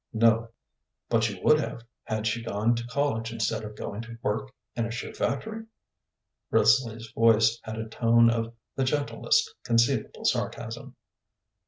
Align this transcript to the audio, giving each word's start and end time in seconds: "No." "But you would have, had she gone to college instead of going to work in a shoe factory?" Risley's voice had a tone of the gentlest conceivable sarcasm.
"No." 0.13 0.49
"But 1.09 1.29
you 1.29 1.39
would 1.43 1.59
have, 1.59 1.85
had 2.05 2.25
she 2.25 2.41
gone 2.43 2.73
to 2.73 2.87
college 2.87 3.31
instead 3.31 3.63
of 3.63 3.75
going 3.75 4.01
to 4.01 4.17
work 4.23 4.51
in 4.75 4.87
a 4.87 4.89
shoe 4.89 5.13
factory?" 5.13 5.67
Risley's 6.49 7.11
voice 7.11 7.59
had 7.61 7.77
a 7.77 7.87
tone 7.87 8.27
of 8.31 8.55
the 8.75 8.83
gentlest 8.83 9.53
conceivable 9.63 10.25
sarcasm. 10.25 10.95